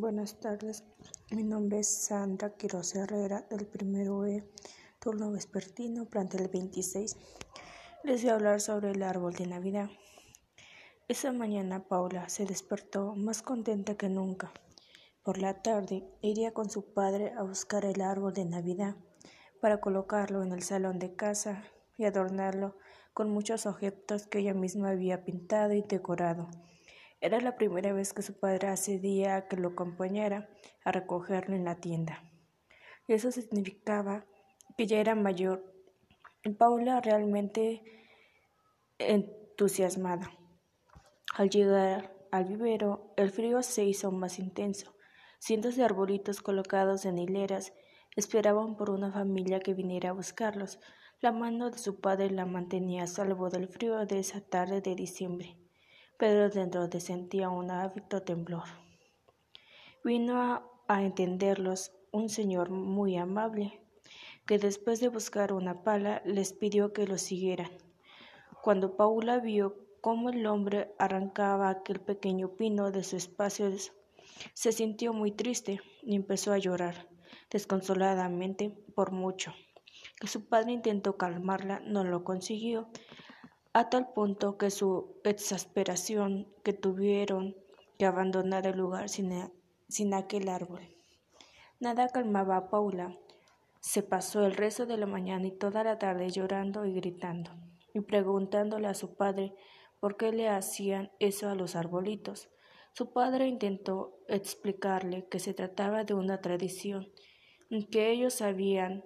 [0.00, 0.84] Buenas tardes,
[1.32, 4.48] mi nombre es Sandra Quiroz Herrera del primero E,
[5.00, 7.16] turno vespertino, plantel 26.
[8.04, 9.90] Les voy a hablar sobre el árbol de Navidad.
[11.08, 14.52] Esa mañana Paula se despertó más contenta que nunca.
[15.24, 18.94] Por la tarde iría con su padre a buscar el árbol de Navidad
[19.60, 21.64] para colocarlo en el salón de casa
[21.96, 22.76] y adornarlo
[23.14, 26.48] con muchos objetos que ella misma había pintado y decorado.
[27.20, 30.48] Era la primera vez que su padre accedía a que lo acompañara
[30.84, 32.22] a recogerlo en la tienda.
[33.08, 34.24] Y eso significaba
[34.76, 35.64] que ya era mayor.
[36.58, 37.82] Paula realmente
[38.98, 40.30] entusiasmada.
[41.34, 44.94] Al llegar al vivero, el frío se hizo más intenso.
[45.40, 47.72] Cientos de arbolitos colocados en hileras
[48.16, 50.78] esperaban por una familia que viniera a buscarlos.
[51.20, 54.94] La mano de su padre la mantenía a salvo del frío de esa tarde de
[54.94, 55.56] diciembre.
[56.18, 58.64] Pedro dentro de sentía un hábito temblor.
[60.02, 60.42] Vino
[60.88, 63.80] a, entenderlos un señor muy amable,
[64.44, 67.70] que después de buscar una pala les pidió que lo siguieran.
[68.64, 73.70] Cuando Paula vio cómo el hombre arrancaba aquel pequeño pino de su espacio,
[74.54, 77.06] se sintió muy triste y empezó a llorar
[77.48, 79.54] desconsoladamente por mucho.
[80.18, 82.88] Que su padre intentó calmarla, no lo consiguió,
[83.78, 87.54] a tal punto que su exasperación que tuvieron
[87.96, 89.52] que abandonar el lugar sin,
[89.88, 90.80] sin aquel árbol.
[91.78, 93.16] Nada calmaba a Paula.
[93.78, 97.52] Se pasó el resto de la mañana y toda la tarde llorando y gritando,
[97.94, 99.54] y preguntándole a su padre
[100.00, 102.48] por qué le hacían eso a los arbolitos.
[102.94, 107.12] Su padre intentó explicarle que se trataba de una tradición,
[107.92, 109.04] que ellos habían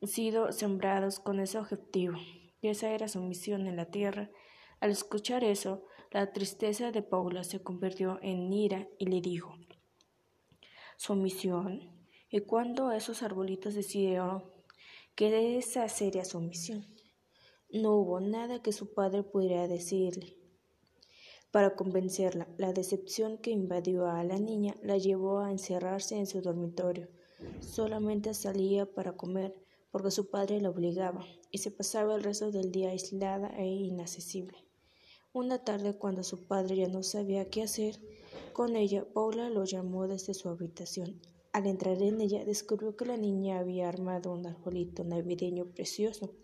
[0.00, 2.16] sido sembrados con ese objetivo
[2.62, 4.30] y esa era su misión en la tierra.
[4.80, 9.54] Al escuchar eso, la tristeza de Paula se convirtió en ira y le dijo
[10.96, 11.90] su misión.
[12.30, 14.44] ¿Y cuando esos arbolitos decidieron
[15.16, 16.86] que esa sería su misión?
[17.70, 20.36] No hubo nada que su padre pudiera decirle.
[21.50, 26.40] Para convencerla, la decepción que invadió a la niña la llevó a encerrarse en su
[26.40, 27.08] dormitorio.
[27.60, 29.54] Solamente salía para comer
[29.92, 34.58] porque su padre la obligaba, y se pasaba el resto del día aislada e inaccesible.
[35.34, 38.00] Una tarde, cuando su padre ya no sabía qué hacer
[38.52, 41.20] con ella, Paula lo llamó desde su habitación.
[41.52, 46.34] Al entrar en ella, descubrió que la niña había armado un arbolito navideño precioso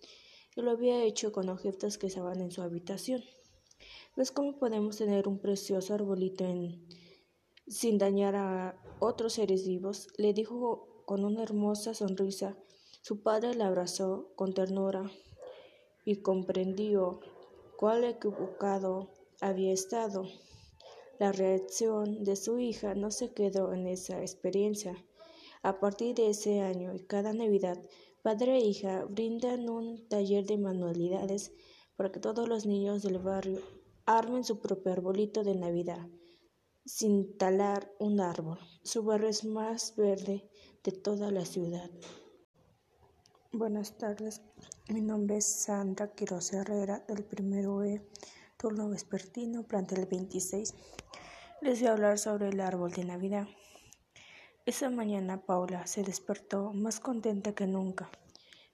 [0.54, 3.22] y lo había hecho con objetos que estaban en su habitación.
[4.16, 6.87] ¿Ves cómo podemos tener un precioso arbolito en...
[7.66, 10.08] sin dañar a otros seres vivos?
[10.19, 12.58] le dijo con una hermosa sonrisa
[13.08, 15.10] su padre la abrazó con ternura
[16.04, 17.20] y comprendió
[17.78, 19.08] cuál equivocado
[19.41, 20.26] había estado.
[21.19, 24.94] La reacción de su hija no se quedó en esa experiencia.
[25.62, 27.82] A partir de ese año y cada Navidad,
[28.20, 31.54] padre e hija brindan un taller de manualidades
[31.96, 33.62] para que todos los niños del barrio
[34.04, 36.06] armen su propio arbolito de Navidad
[36.84, 38.58] sin talar un árbol.
[38.82, 40.46] Su barrio es más verde
[40.84, 41.90] de toda la ciudad.
[43.58, 44.41] Buenas tardes,
[44.88, 48.00] mi nombre es Sandra Quiroz Herrera del primero E,
[48.56, 50.76] turno vespertino, plantel 26.
[51.62, 53.48] Les voy a hablar sobre el árbol de Navidad.
[54.64, 58.08] Esa mañana Paula se despertó más contenta que nunca.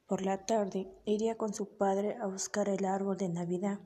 [0.06, 3.80] Por la tarde iría con su padre a buscar el árbol de Navidad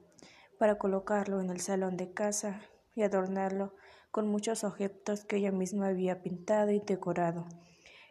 [0.58, 2.60] para colocarlo en el salón de casa
[2.96, 3.72] y adornarlo
[4.10, 7.46] con muchos objetos que ella misma había pintado y decorado.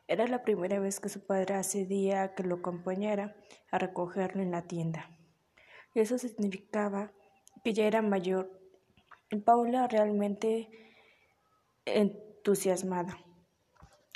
[0.08, 3.36] Era la primera vez que su padre accedía a que lo acompañara
[3.72, 5.10] a recogerlo en la tienda.
[5.94, 7.12] Eso significaba
[7.64, 8.58] que ya era mayor.
[9.44, 10.70] Paula realmente
[11.86, 13.18] entusiasmada.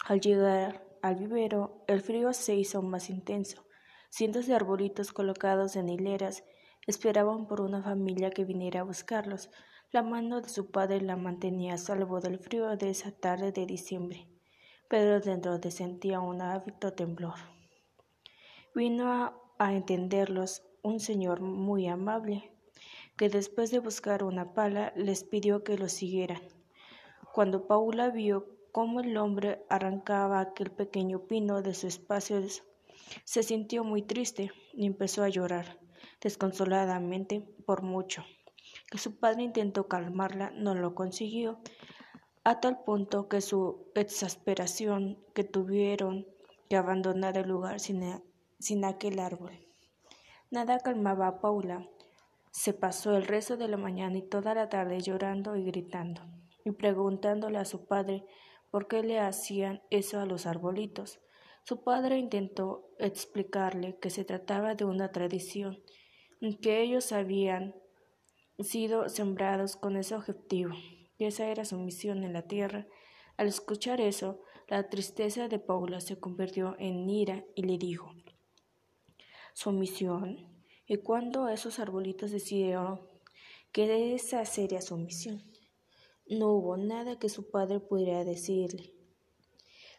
[0.05, 3.65] Al llegar al vivero, el frío se hizo más intenso.
[4.09, 6.43] Cientos de arbolitos colocados en hileras
[6.87, 9.49] esperaban por una familia que viniera a buscarlos.
[9.91, 13.65] La mano de su padre la mantenía a salvo del frío de esa tarde de
[13.65, 14.30] diciembre.
[14.91, 17.35] Pedro dentro de sentía un hábito temblor.
[18.75, 22.51] Vino a, entenderlos un señor muy amable,
[23.15, 26.41] que después de buscar una pala les pidió que lo siguieran.
[27.33, 32.41] Cuando Paula vio cómo el hombre arrancaba aquel pequeño pino de su espacio,
[33.23, 35.79] se sintió muy triste y empezó a llorar
[36.19, 38.25] desconsoladamente por mucho.
[38.89, 41.61] Que su padre intentó calmarla, no lo consiguió,
[42.43, 46.27] a tal punto que su exasperación que tuvieron
[46.69, 48.03] que abandonar el lugar sin,
[48.59, 49.67] sin aquel árbol.
[50.49, 51.87] Nada calmaba a Paula.
[52.51, 56.21] Se pasó el resto de la mañana y toda la tarde llorando y gritando,
[56.65, 58.25] y preguntándole a su padre
[58.71, 61.19] por qué le hacían eso a los arbolitos.
[61.63, 65.81] Su padre intentó explicarle que se trataba de una tradición,
[66.61, 67.75] que ellos habían
[68.59, 70.73] sido sembrados con ese objetivo,
[71.25, 72.87] esa era su misión en la tierra.
[73.37, 78.11] Al escuchar eso, la tristeza de Paula se convirtió en ira y le dijo
[79.53, 80.47] su misión.
[80.87, 83.01] Y cuando esos arbolitos decidieron
[83.71, 85.41] que esa sería su misión,
[86.27, 88.93] no hubo nada que su padre pudiera decirle.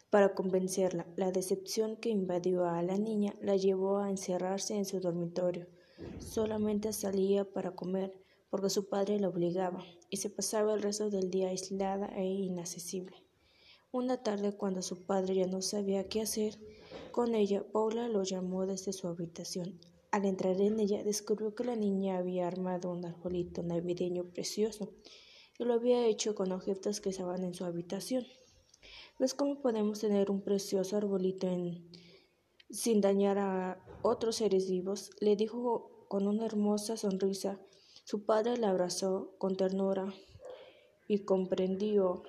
[0.09, 4.99] Para convencerla, la decepción que invadió a la niña la llevó a encerrarse en su
[4.99, 5.67] dormitorio.
[6.19, 8.22] Solamente salía para comer
[8.53, 13.17] porque su padre la obligaba y se pasaba el resto del día aislada e inaccesible.
[13.91, 16.59] Una tarde, cuando su padre ya no sabía qué hacer
[17.11, 19.79] con ella, Paula lo llamó desde su habitación.
[20.11, 24.93] Al entrar en ella, descubrió que la niña había armado un arbolito navideño precioso
[25.57, 28.23] y lo había hecho con objetos que estaban en su habitación.
[29.17, 31.89] ¿Ves cómo podemos tener un precioso arbolito en...
[32.69, 35.09] sin dañar a otros seres vivos?
[35.21, 37.59] le dijo con una hermosa sonrisa.
[38.05, 40.13] Su padre la abrazó con ternura
[41.07, 42.23] y comprendió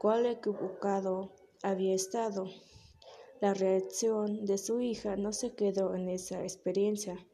[0.00, 1.32] cuál equivocado
[1.62, 2.46] había estado.
[3.40, 7.24] La reacción de su hija no se quedó en esa experiencia.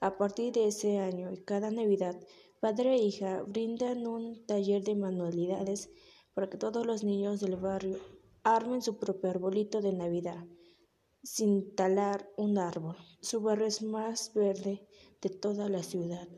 [0.00, 2.18] A partir de ese año y cada Navidad,
[2.60, 5.90] padre e hija brindan un taller de manualidades
[6.34, 7.98] para que todos los niños del barrio
[8.42, 10.44] armen su propio arbolito de Navidad,
[11.22, 12.96] sin talar un árbol.
[13.20, 14.88] Su barrio es más verde
[15.20, 16.28] de toda la ciudad.